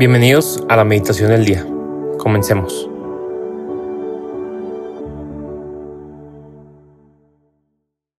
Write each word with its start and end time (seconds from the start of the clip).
Bienvenidos 0.00 0.64
a 0.70 0.76
la 0.76 0.84
meditación 0.86 1.28
del 1.28 1.44
día. 1.44 1.62
Comencemos. 2.16 2.88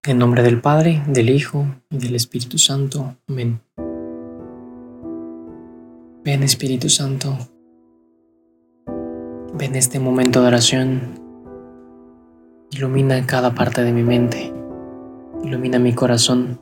En 0.03 0.19
nombre 0.19 0.43
del 0.43 0.61
Padre, 0.61 1.01
del 1.07 1.31
Hijo 1.31 1.65
y 1.89 1.97
del 1.97 2.13
Espíritu 2.13 2.59
Santo. 2.59 3.15
Amén. 3.27 3.61
Ven 6.23 6.43
Espíritu 6.43 6.87
Santo. 6.87 7.35
Ven 9.55 9.75
este 9.75 9.99
momento 9.99 10.43
de 10.43 10.47
oración. 10.49 11.15
Ilumina 12.69 13.25
cada 13.25 13.55
parte 13.55 13.83
de 13.83 13.91
mi 13.91 14.03
mente. 14.03 14.53
Ilumina 15.43 15.79
mi 15.79 15.95
corazón 15.95 16.59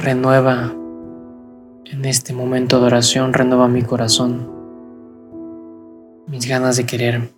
renueva 0.00 0.72
en 1.84 2.04
este 2.04 2.32
momento 2.32 2.80
de 2.80 2.86
oración, 2.86 3.34
renueva 3.34 3.68
mi 3.68 3.82
corazón, 3.82 4.50
mis 6.26 6.48
ganas 6.48 6.76
de 6.78 6.86
querer, 6.86 7.30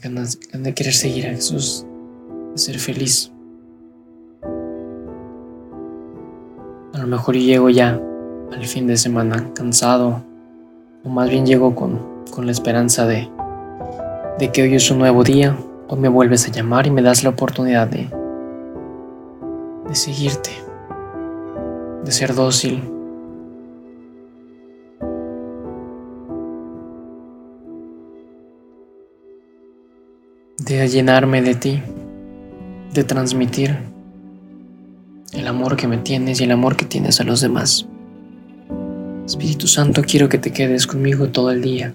ganas 0.00 0.38
de 0.52 0.74
querer 0.74 0.92
seguir 0.92 1.26
a 1.26 1.30
Jesús, 1.30 1.84
de 2.52 2.58
ser 2.58 2.78
feliz. 2.78 3.32
A 6.94 6.98
lo 6.98 7.06
mejor 7.08 7.36
llego 7.36 7.70
ya 7.70 8.00
al 8.52 8.64
fin 8.66 8.86
de 8.86 8.96
semana 8.96 9.52
cansado, 9.54 10.22
o 11.02 11.08
más 11.08 11.28
bien 11.28 11.44
llego 11.44 11.74
con, 11.74 12.24
con 12.30 12.46
la 12.46 12.52
esperanza 12.52 13.06
de, 13.06 13.28
de 14.38 14.52
que 14.52 14.62
hoy 14.62 14.74
es 14.76 14.88
un 14.92 14.98
nuevo 14.98 15.24
día, 15.24 15.56
hoy 15.88 15.98
me 15.98 16.08
vuelves 16.08 16.46
a 16.46 16.52
llamar 16.52 16.86
y 16.86 16.90
me 16.90 17.02
das 17.02 17.24
la 17.24 17.30
oportunidad 17.30 17.88
de, 17.88 18.08
de 19.88 19.94
seguirte 19.96 20.61
de 22.04 22.12
ser 22.12 22.34
dócil. 22.34 22.82
de 30.58 30.88
llenarme 30.88 31.42
de 31.42 31.54
ti, 31.54 31.82
de 32.94 33.04
transmitir 33.04 33.76
el 35.32 35.46
amor 35.46 35.76
que 35.76 35.88
me 35.88 35.98
tienes 35.98 36.40
y 36.40 36.44
el 36.44 36.52
amor 36.52 36.76
que 36.76 36.86
tienes 36.86 37.20
a 37.20 37.24
los 37.24 37.40
demás. 37.40 37.86
Espíritu 39.26 39.66
Santo, 39.66 40.02
quiero 40.02 40.28
que 40.28 40.38
te 40.38 40.52
quedes 40.52 40.86
conmigo 40.86 41.28
todo 41.28 41.50
el 41.50 41.62
día. 41.62 41.92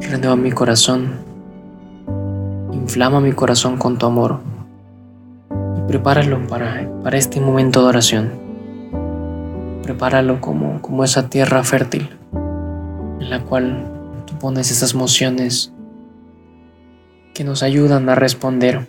Renueva 0.00 0.36
mi 0.36 0.52
corazón, 0.52 1.10
inflama 2.72 3.20
mi 3.20 3.32
corazón 3.32 3.76
con 3.76 3.98
tu 3.98 4.06
amor 4.06 4.40
prepáralo 5.90 6.46
para, 6.46 6.88
para 7.02 7.18
este 7.18 7.40
momento 7.40 7.82
de 7.82 7.86
oración. 7.88 8.39
Prepáralo 9.90 10.40
como, 10.40 10.80
como 10.82 11.02
esa 11.02 11.28
tierra 11.28 11.64
fértil 11.64 12.08
en 13.18 13.28
la 13.28 13.42
cual 13.42 14.22
tú 14.24 14.38
pones 14.38 14.70
esas 14.70 14.94
mociones 14.94 15.72
que 17.34 17.42
nos 17.42 17.64
ayudan 17.64 18.08
a 18.08 18.14
responder 18.14 18.88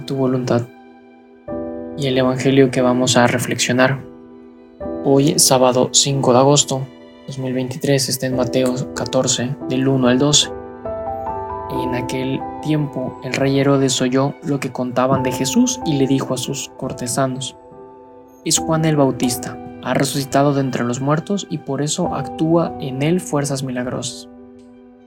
a 0.00 0.06
tu 0.06 0.16
voluntad. 0.16 0.62
Y 1.98 2.06
el 2.06 2.16
Evangelio 2.16 2.70
que 2.70 2.80
vamos 2.80 3.18
a 3.18 3.26
reflexionar 3.26 4.00
hoy, 5.04 5.38
sábado 5.38 5.90
5 5.92 6.32
de 6.32 6.38
agosto 6.38 6.88
2023, 7.26 8.08
está 8.08 8.24
en 8.24 8.36
Mateo 8.36 8.74
14, 8.94 9.54
del 9.68 9.86
1 9.86 10.08
al 10.08 10.18
12 10.18 10.48
y 11.72 11.82
en 11.82 11.94
aquel 11.94 12.40
tiempo 12.62 13.20
el 13.22 13.34
rey 13.34 13.60
Herodes 13.60 14.00
oyó 14.00 14.34
lo 14.42 14.60
que 14.60 14.72
contaban 14.72 15.22
de 15.22 15.32
Jesús 15.32 15.78
y 15.84 15.98
le 15.98 16.06
dijo 16.06 16.32
a 16.32 16.38
sus 16.38 16.70
cortesanos, 16.78 17.54
es 18.44 18.58
Juan 18.58 18.84
el 18.84 18.96
Bautista, 18.96 19.56
ha 19.82 19.94
resucitado 19.94 20.54
de 20.54 20.60
entre 20.60 20.84
los 20.84 21.00
muertos 21.00 21.46
y 21.50 21.58
por 21.58 21.82
eso 21.82 22.14
actúa 22.14 22.76
en 22.80 23.02
él 23.02 23.20
fuerzas 23.20 23.62
milagrosas. 23.62 24.28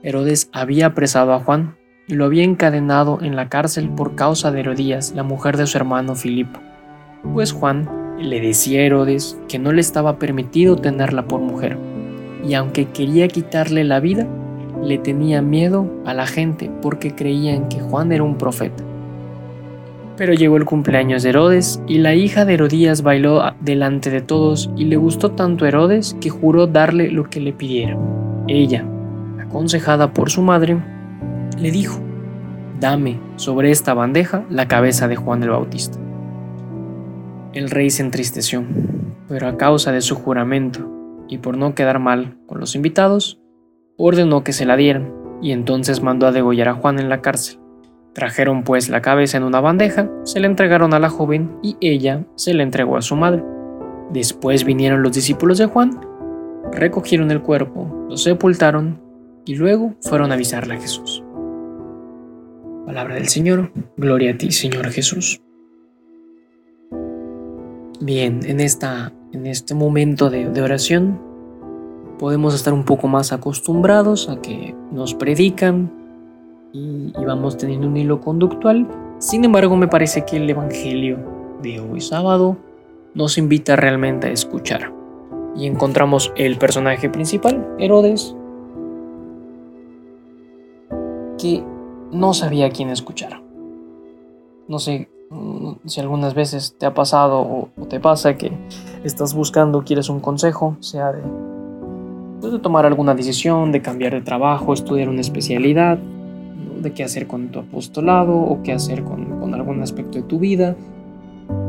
Herodes 0.02 0.48
había 0.52 0.86
apresado 0.86 1.32
a 1.32 1.40
Juan 1.40 1.76
y 2.06 2.14
lo 2.14 2.24
había 2.24 2.44
encadenado 2.44 3.18
en 3.20 3.36
la 3.36 3.48
cárcel 3.48 3.90
por 3.90 4.14
causa 4.14 4.50
de 4.50 4.60
Herodías, 4.60 5.12
la 5.14 5.22
mujer 5.22 5.56
de 5.56 5.66
su 5.66 5.76
hermano 5.76 6.14
Filipo. 6.14 6.60
Pues 7.34 7.52
Juan 7.52 7.88
le 8.18 8.40
decía 8.40 8.80
a 8.80 8.84
Herodes 8.84 9.38
que 9.48 9.58
no 9.58 9.72
le 9.72 9.80
estaba 9.80 10.18
permitido 10.18 10.76
tenerla 10.76 11.26
por 11.26 11.40
mujer, 11.40 11.76
y 12.46 12.54
aunque 12.54 12.86
quería 12.90 13.28
quitarle 13.28 13.84
la 13.84 14.00
vida, 14.00 14.26
le 14.82 14.98
tenía 14.98 15.42
miedo 15.42 15.90
a 16.04 16.14
la 16.14 16.26
gente 16.26 16.70
porque 16.82 17.14
creían 17.14 17.68
que 17.68 17.80
Juan 17.80 18.12
era 18.12 18.22
un 18.22 18.38
profeta. 18.38 18.84
Pero 20.16 20.32
llegó 20.32 20.56
el 20.56 20.64
cumpleaños 20.64 21.22
de 21.22 21.28
Herodes 21.30 21.82
y 21.86 21.98
la 21.98 22.14
hija 22.14 22.44
de 22.44 22.54
Herodías 22.54 23.02
bailó 23.02 23.42
delante 23.60 24.10
de 24.10 24.22
todos 24.22 24.70
y 24.76 24.84
le 24.84 24.96
gustó 24.96 25.32
tanto 25.32 25.64
a 25.64 25.68
Herodes 25.68 26.16
que 26.20 26.30
juró 26.30 26.66
darle 26.66 27.10
lo 27.10 27.28
que 27.28 27.40
le 27.40 27.52
pidiera. 27.52 27.98
Ella, 28.48 28.86
aconsejada 29.40 30.12
por 30.12 30.30
su 30.30 30.40
madre, 30.40 30.78
le 31.58 31.70
dijo, 31.70 32.00
dame 32.80 33.20
sobre 33.36 33.70
esta 33.70 33.92
bandeja 33.92 34.44
la 34.48 34.68
cabeza 34.68 35.06
de 35.06 35.16
Juan 35.16 35.42
el 35.42 35.50
Bautista. 35.50 35.98
El 37.52 37.70
rey 37.70 37.90
se 37.90 38.02
entristeció, 38.02 38.64
pero 39.28 39.48
a 39.48 39.56
causa 39.56 39.92
de 39.92 40.00
su 40.00 40.14
juramento 40.14 40.96
y 41.28 41.38
por 41.38 41.56
no 41.56 41.74
quedar 41.74 41.98
mal 41.98 42.36
con 42.46 42.60
los 42.60 42.74
invitados, 42.74 43.40
ordenó 43.96 44.44
que 44.44 44.52
se 44.52 44.66
la 44.66 44.76
dieran, 44.76 45.12
y 45.42 45.52
entonces 45.52 46.02
mandó 46.02 46.26
a 46.26 46.32
degollar 46.32 46.68
a 46.68 46.74
Juan 46.74 46.98
en 46.98 47.08
la 47.08 47.20
cárcel. 47.20 47.58
Trajeron 48.16 48.62
pues 48.62 48.88
la 48.88 49.02
cabeza 49.02 49.36
en 49.36 49.44
una 49.44 49.60
bandeja, 49.60 50.10
se 50.24 50.40
la 50.40 50.46
entregaron 50.46 50.94
a 50.94 50.98
la 50.98 51.10
joven 51.10 51.58
y 51.62 51.76
ella 51.82 52.24
se 52.34 52.54
la 52.54 52.62
entregó 52.62 52.96
a 52.96 53.02
su 53.02 53.14
madre. 53.14 53.44
Después 54.10 54.64
vinieron 54.64 55.02
los 55.02 55.12
discípulos 55.12 55.58
de 55.58 55.66
Juan, 55.66 56.00
recogieron 56.72 57.30
el 57.30 57.42
cuerpo, 57.42 58.06
lo 58.08 58.16
sepultaron 58.16 59.02
y 59.44 59.56
luego 59.56 59.96
fueron 60.00 60.30
a 60.30 60.34
avisarle 60.36 60.76
a 60.76 60.80
Jesús. 60.80 61.22
Palabra 62.86 63.16
del 63.16 63.28
Señor, 63.28 63.70
gloria 63.98 64.32
a 64.32 64.38
ti 64.38 64.50
Señor 64.50 64.88
Jesús. 64.88 65.42
Bien, 68.00 68.40
en, 68.46 68.60
esta, 68.60 69.12
en 69.34 69.46
este 69.46 69.74
momento 69.74 70.30
de, 70.30 70.48
de 70.48 70.62
oración 70.62 71.20
podemos 72.18 72.54
estar 72.54 72.72
un 72.72 72.86
poco 72.86 73.08
más 73.08 73.34
acostumbrados 73.34 74.30
a 74.30 74.40
que 74.40 74.74
nos 74.90 75.12
predican 75.12 76.05
y, 76.76 77.24
vamos 77.24 77.56
teniendo 77.56 77.88
un 77.88 77.96
hilo 77.96 78.20
conductual. 78.20 78.86
Sin 79.18 79.44
embargo, 79.44 79.76
me 79.76 79.88
parece 79.88 80.24
que 80.24 80.36
el 80.36 80.48
Evangelio 80.48 81.18
de 81.62 81.80
hoy 81.80 82.00
sábado 82.00 82.56
nos 83.14 83.38
invita 83.38 83.76
realmente 83.76 84.26
a 84.26 84.30
escuchar. 84.30 84.92
Y 85.56 85.66
encontramos 85.66 86.32
el 86.36 86.58
personaje 86.58 87.08
principal, 87.08 87.66
Herodes, 87.78 88.36
que 91.38 91.64
no 92.12 92.34
sabía 92.34 92.66
a 92.66 92.70
quién 92.70 92.90
escuchar. 92.90 93.42
No 94.68 94.78
sé 94.78 95.08
mm, 95.30 95.72
si 95.86 96.00
algunas 96.00 96.34
veces 96.34 96.76
te 96.78 96.84
ha 96.84 96.92
pasado 96.92 97.40
o, 97.40 97.70
te 97.88 98.00
pasa 98.00 98.36
que 98.36 98.52
estás 99.02 99.32
buscando, 99.32 99.82
quieres 99.82 100.10
un 100.10 100.20
consejo, 100.20 100.76
sea 100.80 101.12
de 101.12 101.22
pues, 102.40 102.52
de 102.52 102.58
tomar 102.58 102.84
alguna 102.84 103.14
decisión, 103.14 103.72
de 103.72 103.80
cambiar 103.80 104.12
de 104.12 104.20
trabajo, 104.20 104.74
estudiar 104.74 105.08
una 105.08 105.22
especialidad, 105.22 105.98
de 106.86 106.92
qué 106.92 107.04
hacer 107.04 107.26
con 107.26 107.48
tu 107.48 107.58
apostolado 107.58 108.36
o 108.36 108.62
qué 108.62 108.72
hacer 108.72 109.02
con, 109.02 109.40
con 109.40 109.54
algún 109.54 109.82
aspecto 109.82 110.18
de 110.18 110.24
tu 110.24 110.38
vida. 110.38 110.76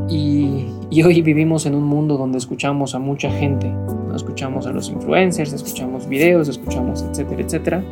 Y, 0.08 0.66
y, 0.90 1.02
hoy 1.02 1.20
vivimos 1.22 1.66
en 1.66 1.74
un 1.74 1.84
mundo 1.84 2.16
donde 2.16 2.38
escuchamos 2.38 2.94
a 2.94 2.98
mucha 2.98 3.30
gente, 3.30 3.68
¿no? 3.68 4.16
escuchamos 4.16 4.66
a 4.66 4.72
los 4.72 4.88
influencers, 4.88 5.52
escuchamos 5.52 6.08
videos, 6.08 6.48
escuchamos 6.48 7.02
etcétera, 7.02 7.42
etcétera, 7.42 7.84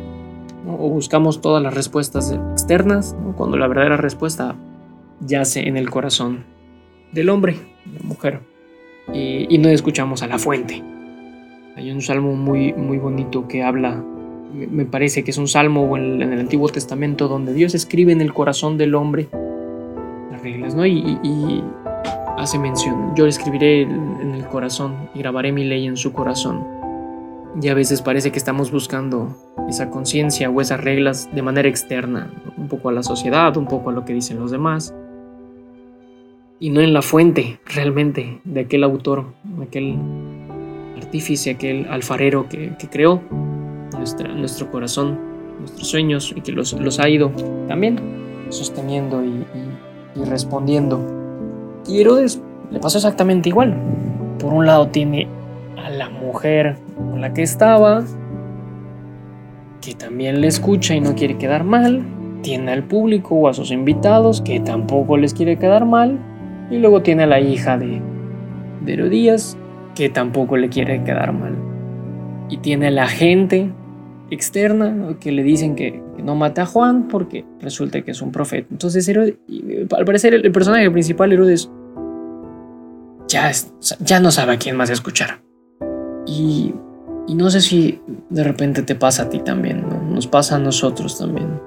o 0.67 0.89
buscamos 0.89 1.39
todas 1.39 1.61
las 1.61 1.73
respuestas 1.73 2.31
externas, 2.31 3.15
cuando 3.37 3.55
la 3.55 3.67
verdadera 3.67 3.97
respuesta 3.97 4.55
yace 5.21 5.67
en 5.67 5.77
el 5.77 5.89
corazón 5.89 6.43
del 7.13 7.29
hombre, 7.29 7.53
de 7.85 7.99
la 7.99 8.05
mujer, 8.05 8.41
y, 9.13 9.53
y 9.53 9.59
no 9.59 9.69
escuchamos 9.69 10.23
a 10.23 10.27
la 10.27 10.39
fuente, 10.39 10.83
hay 11.77 11.91
un 11.91 12.01
salmo 12.01 12.35
muy, 12.35 12.73
muy 12.73 12.97
bonito 12.97 13.47
que 13.47 13.61
habla, 13.61 14.03
me 14.53 14.85
parece 14.85 15.23
que 15.23 15.31
es 15.31 15.37
un 15.37 15.47
salmo 15.47 15.95
en, 15.97 16.21
el 16.21 16.39
Antiguo 16.39 16.69
Testamento 16.69 17.27
donde 17.27 17.53
Dios 17.53 17.75
escribe 17.75 18.11
en 18.11 18.21
el 18.21 18.33
corazón 18.33 18.77
del 18.77 18.95
hombre 18.95 19.27
las 20.31 20.41
reglas, 20.41 20.75
¿no? 20.75 20.85
Y, 20.85 21.63
hace 22.37 22.59
mención, 22.59 23.15
yo 23.15 23.25
escribiré 23.25 23.81
en 23.81 24.35
el 24.35 24.45
corazón 24.47 25.09
y 25.15 25.19
grabaré 25.19 25.51
mi 25.51 25.63
ley 25.63 25.87
en 25.87 25.97
su 25.97 26.13
corazón. 26.13 26.63
Y 27.59 27.69
a 27.69 27.73
veces 27.73 28.03
parece 28.03 28.31
que 28.31 28.37
estamos 28.37 28.71
buscando 28.71 29.35
esa 29.67 29.89
conciencia 29.89 30.49
o 30.49 30.61
esas 30.61 30.79
reglas 30.79 31.29
de 31.33 31.41
manera 31.41 31.67
externa, 31.67 32.31
un 32.55 32.67
poco 32.67 32.89
a 32.89 32.91
la 32.91 33.01
sociedad, 33.01 33.57
un 33.57 33.65
poco 33.65 33.89
a 33.89 33.93
lo 33.93 34.05
que 34.05 34.13
dicen 34.13 34.39
los 34.39 34.51
demás, 34.51 34.93
y 36.59 36.69
no 36.69 36.81
en 36.81 36.93
la 36.93 37.01
fuente 37.01 37.59
realmente 37.65 38.41
de 38.43 38.61
aquel 38.61 38.83
autor, 38.83 39.25
aquel 39.61 39.97
artífice, 40.95 41.51
aquel 41.51 41.87
alfarero 41.89 42.47
que, 42.49 42.73
creó 42.91 43.21
nuestro 43.97 44.71
corazón, 44.71 45.19
nuestros 45.59 45.87
sueños 45.87 46.33
y 46.35 46.41
que 46.41 46.51
los, 46.51 46.99
ha 46.99 47.09
ido 47.09 47.31
también 47.67 47.99
sosteniendo 48.49 49.23
y, 49.23 49.45
respondiendo 50.25 50.99
Y 51.87 52.01
Herodes 52.01 52.41
le 52.71 52.79
pasó 52.79 52.97
exactamente 52.97 53.49
igual. 53.49 53.75
Por 54.39 54.53
un 54.53 54.65
lado 54.65 54.87
tiene 54.87 55.27
a 55.83 55.89
la 55.89 56.09
mujer 56.09 56.77
con 56.95 57.21
la 57.21 57.33
que 57.33 57.43
estaba, 57.43 58.03
que 59.81 59.93
también 59.93 60.41
le 60.41 60.47
escucha 60.47 60.95
y 60.95 60.99
no 60.99 61.15
quiere 61.15 61.37
quedar 61.37 61.63
mal. 61.63 62.03
Tiene 62.41 62.71
al 62.71 62.83
público 62.83 63.35
o 63.35 63.47
a 63.47 63.53
sus 63.53 63.71
invitados, 63.71 64.41
que 64.41 64.59
tampoco 64.59 65.17
les 65.17 65.33
quiere 65.33 65.57
quedar 65.57 65.85
mal. 65.85 66.19
Y 66.69 66.77
luego 66.77 67.01
tiene 67.01 67.23
a 67.23 67.27
la 67.27 67.39
hija 67.39 67.77
de, 67.77 68.01
de 68.81 68.93
Herodías, 68.93 69.57
que 69.95 70.09
tampoco 70.09 70.57
le 70.57 70.69
quiere 70.69 71.03
quedar 71.03 71.31
mal. 71.31 71.55
Y 72.49 72.57
tiene 72.57 72.87
a 72.87 72.91
la 72.91 73.07
gente 73.07 73.71
externa 74.29 75.15
que 75.19 75.31
le 75.31 75.43
dicen 75.43 75.75
que, 75.75 76.01
no 76.17 76.35
mate 76.35 76.61
a 76.61 76.65
Juan 76.65 77.07
porque 77.07 77.45
resulta 77.61 78.01
que 78.01 78.11
es 78.11 78.21
un 78.21 78.31
profeta. 78.31 78.67
Entonces, 78.71 79.07
al 79.09 80.05
parecer, 80.05 80.33
el, 80.33 80.51
personaje 80.51 80.89
principal, 80.91 81.31
Herodes, 81.31 81.69
ya, 83.27 83.51
ya 83.99 84.19
no 84.19 84.31
sabe 84.31 84.53
a 84.53 84.57
quién 84.57 84.75
más 84.75 84.89
escuchar. 84.89 85.41
Y, 86.25 86.73
no 87.33 87.49
sé 87.49 87.61
si 87.61 88.01
de 88.29 88.43
repente 88.43 88.81
te 88.83 88.95
pasa 88.95 89.23
a 89.23 89.29
ti 89.29 89.39
también, 89.39 89.85
nos 90.11 90.27
pasa 90.27 90.55
a 90.55 90.59
nosotros 90.59 91.17
también. 91.17 91.59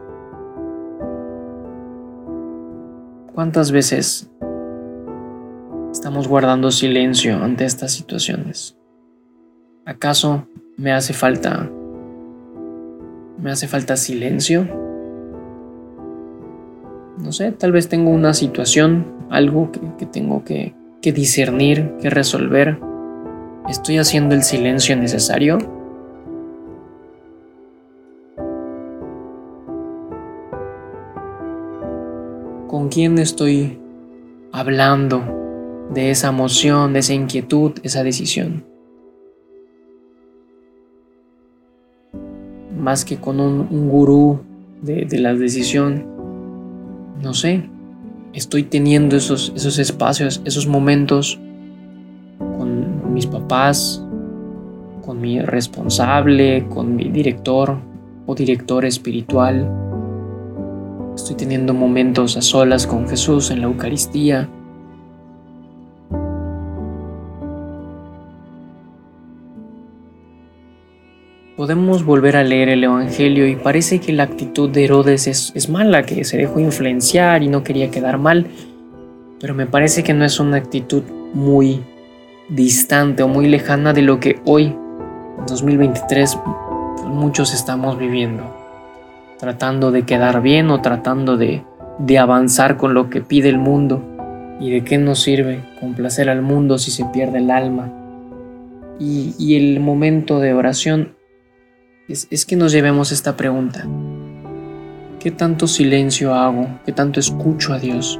¿Cuántas 3.34 3.70
veces 3.70 4.30
estamos 5.92 6.28
guardando 6.28 6.70
silencio 6.70 7.42
ante 7.42 7.64
estas 7.64 7.92
situaciones? 7.92 8.76
¿Acaso 9.86 10.46
me 10.76 10.92
hace 10.92 11.12
falta 11.12 11.70
me 13.42 13.50
hace 13.50 13.68
falta 13.68 13.96
silencio? 13.96 14.66
No 17.18 17.32
sé, 17.32 17.52
tal 17.52 17.72
vez 17.72 17.88
tengo 17.88 18.10
una 18.10 18.34
situación, 18.34 19.06
algo 19.30 19.70
que, 19.72 20.06
tengo 20.06 20.44
que, 20.44 20.74
que 21.02 21.12
discernir, 21.12 21.94
que 22.00 22.10
resolver. 22.10 22.78
¿Estoy 23.68 23.98
haciendo 23.98 24.34
el 24.34 24.42
silencio 24.42 24.96
necesario? 24.96 25.58
¿Con 32.66 32.88
quién 32.88 33.18
estoy 33.18 33.78
hablando 34.52 35.88
de 35.92 36.10
esa 36.10 36.28
emoción, 36.28 36.92
de 36.92 37.00
esa 37.00 37.14
inquietud, 37.14 37.72
esa 37.82 38.02
decisión? 38.02 38.69
Más 42.80 43.04
que 43.04 43.18
con 43.18 43.40
un, 43.40 43.88
gurú 43.88 44.40
de, 44.82 45.06
la 45.18 45.34
decisión. 45.34 46.04
No 47.22 47.34
sé, 47.34 47.68
estoy 48.32 48.64
teniendo 48.64 49.16
esos, 49.16 49.52
esos 49.54 49.78
espacios, 49.78 50.40
esos 50.44 50.66
momentos 50.66 51.38
con 52.38 53.12
mis 53.12 53.26
papás, 53.26 54.02
con 55.04 55.20
mi 55.20 55.40
responsable, 55.40 56.66
con 56.68 56.96
mi 56.96 57.10
director 57.10 57.78
o 58.26 58.34
director 58.34 58.84
espiritual. 58.84 59.70
Estoy 61.14 61.36
teniendo 61.36 61.74
momentos 61.74 62.36
a 62.36 62.42
solas 62.42 62.86
con 62.86 63.08
Jesús 63.08 63.50
en 63.50 63.60
la 63.60 63.66
Eucaristía. 63.66 64.48
Podemos 71.60 72.06
volver 72.06 72.38
a 72.38 72.42
leer 72.42 72.70
el 72.70 72.84
Evangelio 72.84 73.46
y 73.46 73.54
parece 73.54 73.98
que 73.98 74.14
la 74.14 74.22
actitud 74.22 74.70
de 74.70 74.86
Herodes 74.86 75.26
es, 75.26 75.68
mala, 75.68 76.04
que 76.04 76.24
se 76.24 76.38
dejó 76.38 76.58
influenciar 76.58 77.42
y 77.42 77.48
no 77.48 77.62
quería 77.62 77.90
quedar 77.90 78.16
mal, 78.16 78.46
pero 79.38 79.54
me 79.54 79.66
parece 79.66 80.02
que 80.02 80.14
no 80.14 80.24
es 80.24 80.40
una 80.40 80.56
actitud 80.56 81.02
muy 81.34 81.82
distante 82.48 83.22
o 83.22 83.28
muy 83.28 83.46
lejana 83.46 83.92
de 83.92 84.00
lo 84.00 84.20
que 84.20 84.40
hoy, 84.46 84.74
en 85.38 85.46
2023, 85.46 86.38
muchos 87.08 87.52
estamos 87.52 87.98
viviendo, 87.98 88.42
tratando 89.38 89.90
de 89.92 90.04
quedar 90.04 90.40
bien 90.40 90.70
o 90.70 90.80
tratando 90.80 91.36
de, 91.36 91.62
avanzar 92.18 92.78
con 92.78 92.94
lo 92.94 93.10
que 93.10 93.20
pide 93.20 93.50
el 93.50 93.58
mundo. 93.58 94.02
¿Y 94.60 94.70
de 94.70 94.82
qué 94.82 94.96
nos 94.96 95.20
sirve 95.20 95.60
complacer 95.78 96.30
al 96.30 96.40
mundo 96.40 96.78
si 96.78 96.90
se 96.90 97.04
pierde 97.04 97.36
el 97.36 97.50
alma? 97.50 97.92
Y, 98.98 99.34
y 99.38 99.56
el 99.56 99.80
momento 99.80 100.40
de 100.40 100.54
oración 100.54 101.19
es, 102.12 102.46
que 102.46 102.56
nos 102.56 102.72
llevemos 102.72 103.12
esta 103.12 103.36
pregunta. 103.36 103.86
¿Qué 105.20 105.30
tanto 105.30 105.66
silencio 105.66 106.34
hago? 106.34 106.80
¿Qué 106.84 106.92
tanto 106.92 107.20
escucho 107.20 107.72
a 107.72 107.78
Dios? 107.78 108.18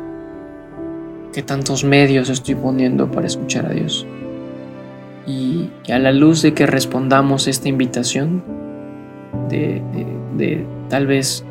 ¿Qué 1.32 1.42
tantos 1.42 1.84
medios 1.84 2.28
estoy 2.28 2.54
poniendo 2.54 3.10
para 3.10 3.26
escuchar 3.26 3.66
a 3.66 3.70
Dios? 3.70 4.06
Y, 5.26 5.70
a 5.90 5.98
la 5.98 6.12
luz 6.12 6.42
de 6.42 6.54
que 6.54 6.66
respondamos 6.66 7.48
esta 7.48 7.68
invitación, 7.68 8.44
de, 9.48 9.82
de 10.36 10.66
tal 10.88 11.06
vez 11.06 11.44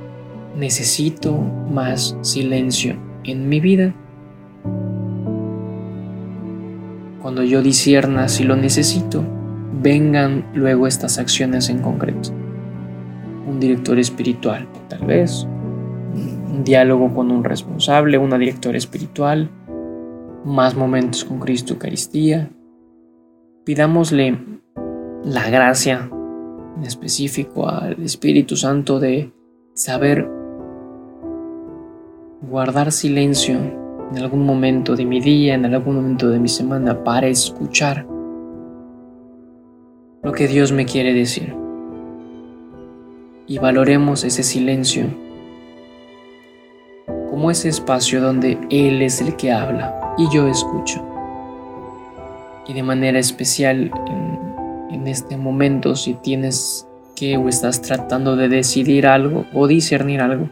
necesito 0.57 1.33
más 1.37 2.15
silencio 2.21 2.95
en 3.23 3.49
mi 3.49 3.59
vida, 3.59 3.93
cuando 7.21 7.43
yo 7.43 7.61
disierna 7.61 8.29
si 8.29 8.43
lo 8.43 8.55
necesito, 8.55 9.23
vengan 9.81 10.45
luego 10.53 10.87
estas 10.87 11.17
acciones 11.17 11.69
en 11.69 11.79
concreto. 11.79 12.31
Un 13.47 13.59
director 13.59 13.97
espiritual, 13.99 14.67
tal 14.87 15.05
vez, 15.05 15.47
un 16.13 16.63
diálogo 16.63 17.13
con 17.13 17.31
un 17.31 17.43
responsable, 17.43 18.17
una 18.17 18.37
directora 18.37 18.77
espiritual, 18.77 19.49
más 20.45 20.75
momentos 20.75 21.25
con 21.25 21.39
Cristo 21.39 21.73
Eucaristía. 21.73 22.49
Pidámosle 23.65 24.37
la 25.23 25.49
gracia 25.49 26.09
en 26.77 26.83
específico 26.83 27.67
al 27.67 28.01
Espíritu 28.03 28.55
Santo 28.55 28.99
de 28.99 29.31
saber 29.73 30.29
guardar 32.41 32.91
silencio 32.91 33.57
en 34.11 34.17
algún 34.17 34.45
momento 34.45 34.95
de 34.95 35.05
mi 35.05 35.19
día, 35.19 35.55
en 35.55 35.65
algún 35.65 35.95
momento 35.95 36.29
de 36.29 36.39
mi 36.39 36.47
semana 36.47 37.03
para 37.03 37.27
escuchar 37.27 38.07
lo 40.23 40.33
que 40.33 40.47
Dios 40.47 40.71
me 40.71 40.85
quiere 40.85 41.13
decir. 41.13 41.53
Y 43.47 43.57
valoremos 43.57 44.23
ese 44.23 44.43
silencio 44.43 45.05
como 47.29 47.51
ese 47.51 47.69
espacio 47.69 48.21
donde 48.21 48.57
Él 48.69 49.01
es 49.01 49.21
el 49.21 49.35
que 49.35 49.51
habla 49.51 50.15
y 50.17 50.27
yo 50.33 50.47
escucho. 50.47 51.05
Y 52.67 52.73
de 52.73 52.83
manera 52.83 53.17
especial 53.17 53.91
en, 54.91 55.07
este 55.07 55.37
momento 55.37 55.95
si 55.95 56.13
tienes 56.13 56.85
que 57.15 57.37
o 57.37 57.49
estás 57.49 57.81
tratando 57.81 58.35
de 58.35 58.47
decidir 58.47 59.07
algo 59.07 59.45
o 59.53 59.65
discernir 59.65 60.21
algo, 60.21 60.49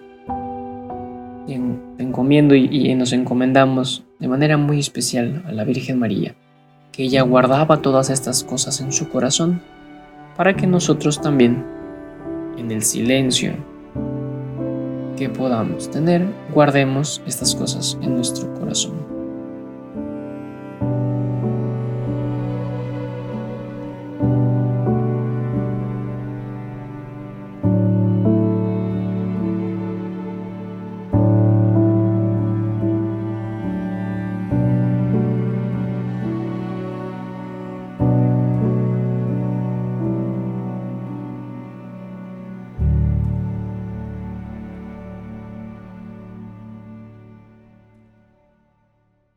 te 1.45 2.03
encomiendo 2.03 2.55
y 2.55 2.95
nos 2.95 3.13
encomendamos 3.13 4.03
de 4.19 4.27
manera 4.27 4.57
muy 4.57 4.79
especial 4.79 5.43
a 5.45 5.51
la 5.51 5.63
Virgen 5.63 5.99
María 5.99 6.33
que 6.97 7.03
ella 7.03 7.21
guardaba 7.21 7.83
todas 7.83 8.09
estas 8.09 8.43
cosas 8.43 8.81
en 8.81 8.91
su 8.91 9.07
corazón 9.07 9.61
para 10.35 10.55
que 10.55 10.65
nosotros 10.65 11.21
también, 11.21 11.63
en 12.57 12.71
el 12.71 12.81
silencio 12.81 13.53
que 15.15 15.29
podamos 15.29 15.91
tener, 15.91 16.25
guardemos 16.51 17.21
estas 17.27 17.53
cosas 17.53 17.99
en 18.01 18.15
nuestro 18.15 18.51
corazón. 18.55 19.06